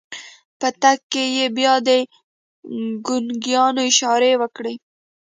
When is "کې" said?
1.11-1.23